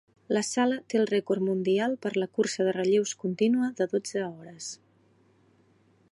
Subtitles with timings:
[0.35, 4.71] La sala té el record mundial per la cursa de relleus continua de dotze hores.